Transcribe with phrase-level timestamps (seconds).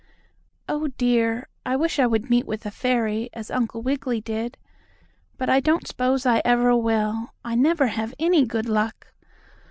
[0.67, 4.57] "Oh, dear, I wish I would meet with a fairy, as Uncle Wiggily did!
[5.37, 7.33] But I don't s'pose I ever will.
[7.45, 9.13] I never have any good luck!